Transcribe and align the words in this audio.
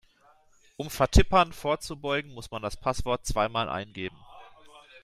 Um 0.77 0.89
Vertippern 0.89 1.53
vorzubeugen, 1.53 2.33
muss 2.33 2.49
man 2.49 2.63
das 2.63 2.75
Passwort 2.75 3.23
zweimal 3.27 3.69
eingeben. 3.69 4.17